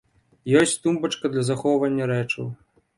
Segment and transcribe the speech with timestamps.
[0.61, 2.55] Ёсць тумбачка для захоўвання рэчаў.